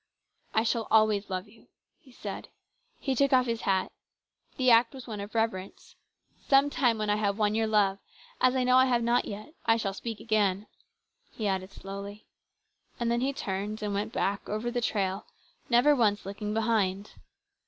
"I 0.55 0.63
shall 0.63 0.87
always 0.89 1.29
love 1.29 1.47
you," 1.47 1.67
he 1.99 2.11
said. 2.11 2.47
He 2.99 3.13
took 3.13 3.33
off 3.33 3.45
his 3.45 3.61
hat. 3.61 3.91
The 4.57 4.71
act 4.71 4.95
was 4.95 5.05
one 5.05 5.19
of 5.19 5.35
reverence." 5.35 5.95
Some 6.49 6.71
time, 6.71 6.97
when 6.97 7.11
I 7.11 7.17
have 7.17 7.37
won 7.37 7.53
your 7.53 7.67
love, 7.67 7.99
as 8.41 8.55
I 8.55 8.63
know 8.63 8.77
I 8.79 8.87
have 8.87 9.03
not 9.03 9.25
yet, 9.25 9.53
I 9.67 9.77
shall 9.77 9.93
speak 9.93 10.19
again," 10.19 10.65
he 11.29 11.45
added 11.47 11.71
slowly. 11.71 12.25
And 12.99 13.11
then 13.11 13.21
he 13.21 13.31
turned 13.31 13.83
and 13.83 13.93
went 13.93 14.11
back 14.11 14.49
over 14.49 14.71
the 14.71 14.81
trail, 14.81 15.27
never 15.69 15.95
once 15.95 16.25
looking 16.25 16.51
behind. 16.51 17.11